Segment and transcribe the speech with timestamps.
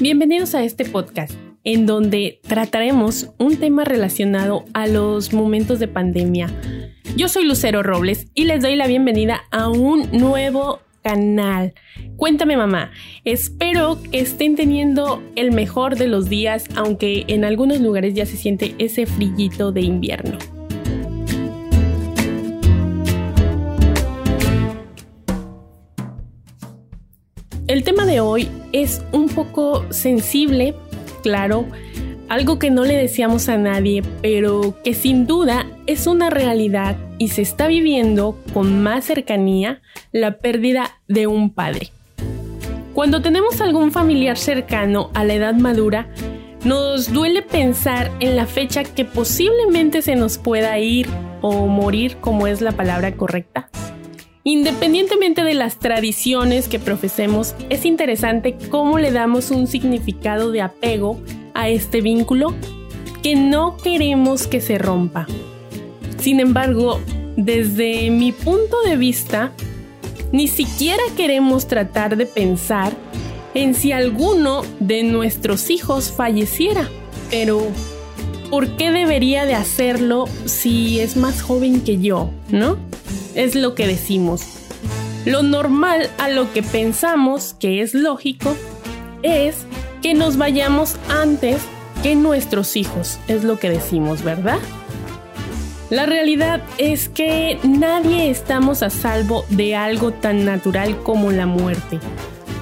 [0.00, 6.54] Bienvenidos a este podcast, en donde trataremos un tema relacionado a los momentos de pandemia.
[7.16, 11.74] Yo soy Lucero Robles y les doy la bienvenida a un nuevo canal.
[12.16, 12.92] Cuéntame mamá,
[13.24, 18.36] espero que estén teniendo el mejor de los días, aunque en algunos lugares ya se
[18.36, 20.38] siente ese frillito de invierno.
[27.68, 30.74] El tema de hoy es un poco sensible,
[31.22, 31.66] claro,
[32.30, 37.28] algo que no le decíamos a nadie, pero que sin duda es una realidad y
[37.28, 41.92] se está viviendo con más cercanía la pérdida de un padre.
[42.94, 46.08] Cuando tenemos algún familiar cercano a la edad madura,
[46.64, 51.06] nos duele pensar en la fecha que posiblemente se nos pueda ir
[51.42, 53.68] o morir, como es la palabra correcta.
[54.44, 61.20] Independientemente de las tradiciones que profesemos, es interesante cómo le damos un significado de apego
[61.54, 62.54] a este vínculo
[63.22, 65.26] que no queremos que se rompa.
[66.18, 67.00] Sin embargo,
[67.36, 69.52] desde mi punto de vista,
[70.32, 72.92] ni siquiera queremos tratar de pensar
[73.54, 76.88] en si alguno de nuestros hijos falleciera.
[77.30, 77.62] Pero,
[78.50, 82.30] ¿por qué debería de hacerlo si es más joven que yo?
[82.50, 82.76] ¿No?
[83.34, 84.42] Es lo que decimos.
[85.24, 88.56] Lo normal a lo que pensamos que es lógico
[89.22, 89.56] es
[90.02, 91.60] que nos vayamos antes
[92.02, 94.58] que nuestros hijos, es lo que decimos, ¿verdad?
[95.90, 101.98] La realidad es que nadie estamos a salvo de algo tan natural como la muerte,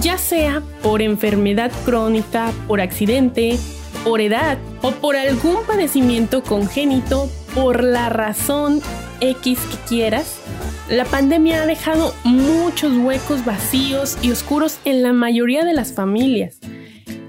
[0.00, 3.58] ya sea por enfermedad crónica, por accidente,
[4.04, 8.80] por edad o por algún padecimiento congénito, por la razón
[9.20, 10.40] X que quieras,
[10.88, 16.58] la pandemia ha dejado muchos huecos vacíos y oscuros en la mayoría de las familias.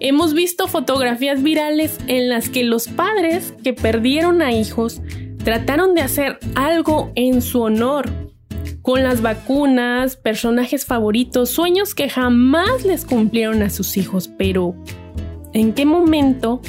[0.00, 5.00] Hemos visto fotografías virales en las que los padres que perdieron a hijos
[5.42, 8.08] trataron de hacer algo en su honor,
[8.82, 14.74] con las vacunas, personajes favoritos, sueños que jamás les cumplieron a sus hijos, pero
[15.52, 16.60] ¿en qué momento?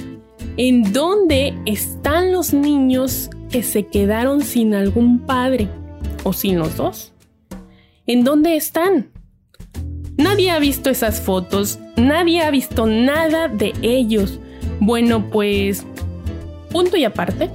[0.57, 5.67] ¿En dónde están los niños que se quedaron sin algún padre?
[6.23, 7.13] o sin los dos?
[8.05, 9.11] ¿En dónde están?
[10.17, 14.39] Nadie ha visto esas fotos, nadie ha visto nada de ellos.
[14.79, 15.85] Bueno, pues,
[16.71, 17.49] punto y aparte,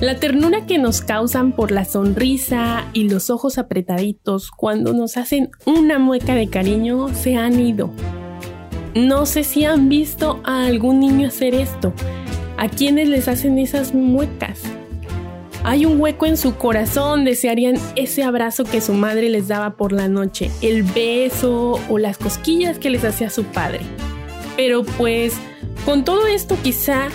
[0.00, 5.50] la ternura que nos causan por la sonrisa y los ojos apretaditos cuando nos hacen
[5.64, 7.90] una mueca de cariño se han ido.
[8.94, 11.92] No sé si han visto a algún niño hacer esto,
[12.56, 14.62] a quienes les hacen esas muecas.
[15.64, 19.92] Hay un hueco en su corazón, desearían ese abrazo que su madre les daba por
[19.92, 23.80] la noche, el beso o las cosquillas que les hacía su padre.
[24.56, 25.34] Pero pues,
[25.84, 27.08] con todo esto quizá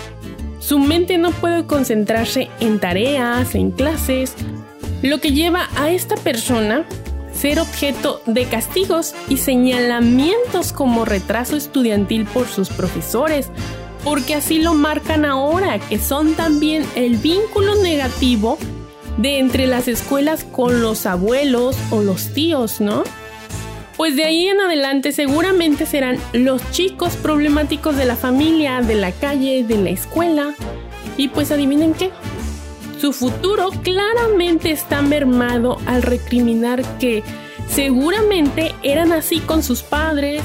[0.59, 4.35] su mente no puede concentrarse en tareas, en clases,
[5.01, 6.85] lo que lleva a esta persona
[7.33, 13.49] ser objeto de castigos y señalamientos como retraso estudiantil por sus profesores
[14.03, 18.57] porque así lo marcan ahora, que son también el vínculo negativo
[19.17, 23.03] de entre las escuelas con los abuelos o los tíos, ¿no?
[23.95, 29.11] Pues de ahí en adelante seguramente serán los chicos problemáticos de la familia, de la
[29.11, 30.55] calle, de la escuela.
[31.15, 32.09] Y pues adivinen qué.
[32.99, 37.23] Su futuro claramente está mermado al recriminar que
[37.69, 40.41] seguramente eran así con sus padres,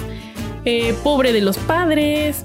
[0.65, 2.45] eh, pobre de los padres,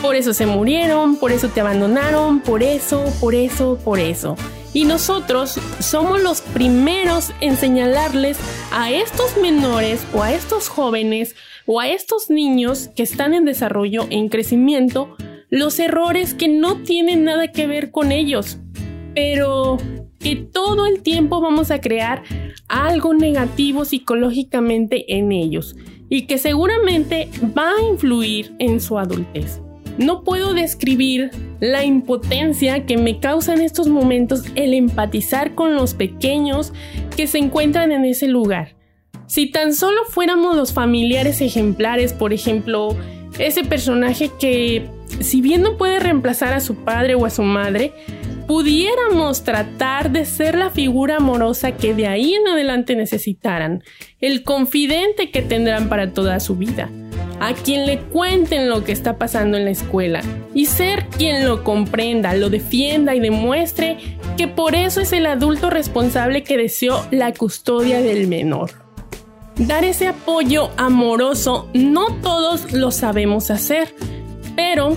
[0.00, 4.36] por eso se murieron, por eso te abandonaron, por eso, por eso, por eso.
[4.72, 8.38] Y nosotros somos los primeros en señalarles
[8.70, 11.34] a estos menores o a estos jóvenes
[11.66, 15.16] o a estos niños que están en desarrollo, en crecimiento,
[15.50, 18.58] los errores que no tienen nada que ver con ellos,
[19.14, 19.78] pero
[20.18, 22.22] que todo el tiempo vamos a crear
[22.68, 25.76] algo negativo psicológicamente en ellos
[26.08, 29.60] y que seguramente va a influir en su adultez.
[29.98, 35.94] No puedo describir la impotencia que me causa en estos momentos el empatizar con los
[35.94, 36.72] pequeños
[37.16, 38.76] que se encuentran en ese lugar.
[39.26, 42.96] Si tan solo fuéramos los familiares ejemplares, por ejemplo,
[43.40, 47.92] ese personaje que, si bien no puede reemplazar a su padre o a su madre,
[48.46, 53.82] pudiéramos tratar de ser la figura amorosa que de ahí en adelante necesitaran,
[54.20, 56.88] el confidente que tendrán para toda su vida
[57.40, 60.22] a quien le cuenten lo que está pasando en la escuela
[60.54, 63.98] y ser quien lo comprenda, lo defienda y demuestre
[64.36, 68.70] que por eso es el adulto responsable que deseó la custodia del menor.
[69.56, 73.94] Dar ese apoyo amoroso no todos lo sabemos hacer,
[74.54, 74.96] pero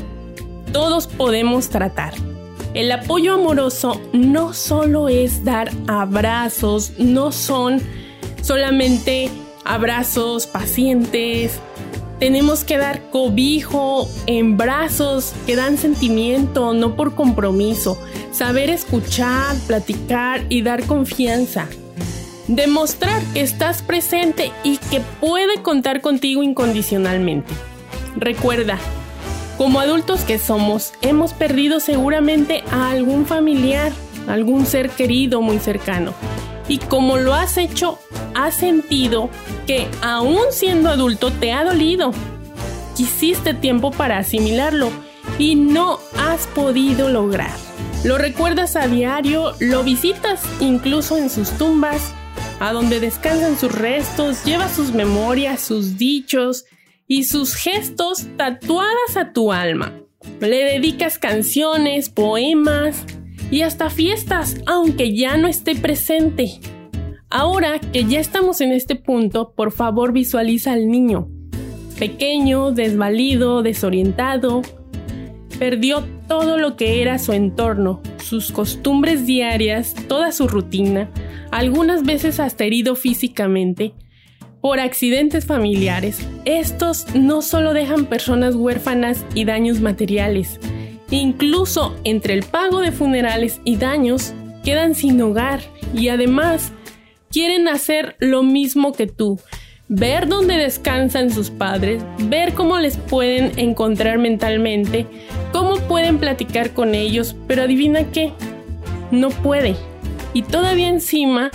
[0.72, 2.14] todos podemos tratar.
[2.74, 7.82] El apoyo amoroso no solo es dar abrazos, no son
[8.42, 9.30] solamente
[9.66, 11.60] abrazos pacientes,
[12.22, 17.98] tenemos que dar cobijo en brazos que dan sentimiento, no por compromiso.
[18.32, 21.68] Saber escuchar, platicar y dar confianza.
[22.48, 27.52] Demostrar que estás presente y que puede contar contigo incondicionalmente.
[28.16, 28.78] Recuerda,
[29.58, 33.92] como adultos que somos, hemos perdido seguramente a algún familiar,
[34.28, 36.14] algún ser querido muy cercano.
[36.68, 37.98] Y como lo has hecho,
[38.36, 39.30] has sentido
[39.68, 42.12] que aún siendo adulto te ha dolido.
[42.96, 44.90] Quisiste tiempo para asimilarlo
[45.40, 47.52] y no has podido lograr.
[48.04, 52.12] Lo recuerdas a diario, lo visitas incluso en sus tumbas,
[52.60, 56.66] a donde descansan sus restos, llevas sus memorias, sus dichos
[57.08, 59.94] y sus gestos tatuadas a tu alma.
[60.40, 63.04] Le dedicas canciones, poemas
[63.50, 66.60] y hasta fiestas, aunque ya no esté presente.
[67.32, 71.30] Ahora que ya estamos en este punto, por favor visualiza al niño.
[71.98, 74.62] Pequeño, desvalido, desorientado.
[75.58, 81.10] Perdió todo lo que era su entorno, sus costumbres diarias, toda su rutina,
[81.52, 83.94] algunas veces hasta herido físicamente.
[84.60, 90.60] Por accidentes familiares, estos no solo dejan personas huérfanas y daños materiales,
[91.12, 94.34] incluso entre el pago de funerales y daños,
[94.66, 95.62] quedan sin hogar
[95.94, 96.74] y además
[97.32, 99.40] quieren hacer lo mismo que tú.
[99.88, 105.06] Ver dónde descansan sus padres, ver cómo les pueden encontrar mentalmente,
[105.52, 108.32] cómo pueden platicar con ellos, pero adivina qué,
[109.12, 109.76] no puede.
[110.34, 111.52] Y todavía encima,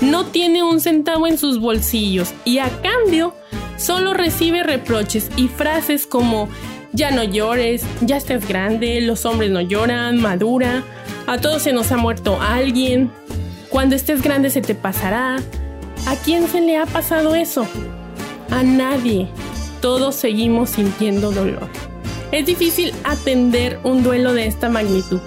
[0.00, 3.34] no tiene un centavo en sus bolsillos y a cambio
[3.78, 6.48] solo recibe reproches y frases como
[6.92, 10.82] ya no llores, ya estás grande, los hombres no lloran, madura,
[11.26, 13.10] a todos se nos ha muerto alguien,
[13.68, 15.36] cuando estés grande se te pasará.
[16.06, 17.66] ¿A quién se le ha pasado eso?
[18.50, 19.28] A nadie.
[19.80, 21.68] Todos seguimos sintiendo dolor.
[22.32, 25.20] Es difícil atender un duelo de esta magnitud,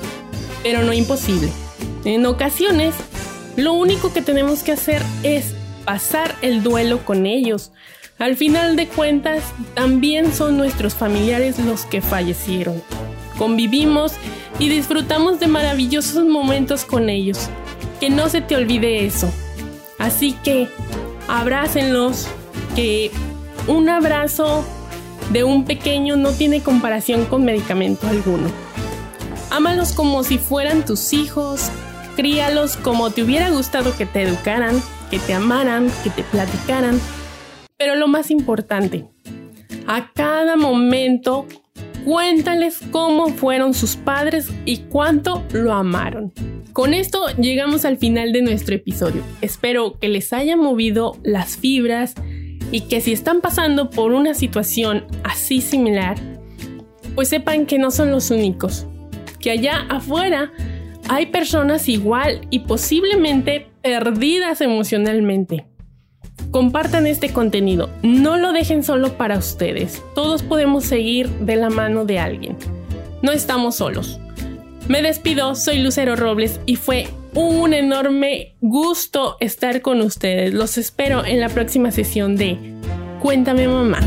[0.63, 1.49] pero no imposible.
[2.05, 2.95] En ocasiones,
[3.55, 5.53] lo único que tenemos que hacer es
[5.85, 7.71] pasar el duelo con ellos.
[8.17, 9.43] Al final de cuentas,
[9.75, 12.81] también son nuestros familiares los que fallecieron.
[13.37, 14.13] Convivimos
[14.59, 17.49] y disfrutamos de maravillosos momentos con ellos
[17.99, 19.31] que no se te olvide eso.
[19.97, 20.69] Así que
[21.27, 22.27] abrácenlos,
[22.75, 23.11] que
[23.67, 24.65] un abrazo
[25.31, 28.49] de un pequeño no tiene comparación con medicamento alguno.
[29.51, 31.69] Ámalos como si fueran tus hijos,
[32.15, 36.99] críalos como te hubiera gustado que te educaran, que te amaran, que te platicaran.
[37.77, 39.07] Pero lo más importante,
[39.87, 41.45] a cada momento
[42.05, 46.33] cuéntales cómo fueron sus padres y cuánto lo amaron.
[46.73, 49.23] Con esto llegamos al final de nuestro episodio.
[49.41, 52.13] Espero que les haya movido las fibras
[52.71, 56.17] y que si están pasando por una situación así similar,
[57.15, 58.85] pues sepan que no son los únicos,
[59.39, 60.51] que allá afuera
[61.09, 65.68] hay personas igual y posiblemente perdidas emocionalmente.
[66.59, 72.03] Compartan este contenido, no lo dejen solo para ustedes, todos podemos seguir de la mano
[72.03, 72.57] de alguien.
[73.21, 74.19] No estamos solos.
[74.89, 80.53] Me despido, soy Lucero Robles y fue un enorme gusto estar con ustedes.
[80.53, 82.57] Los espero en la próxima sesión de
[83.21, 84.01] Cuéntame mamá.